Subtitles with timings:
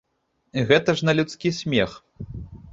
[0.71, 1.91] Гэта ж на людскі смех.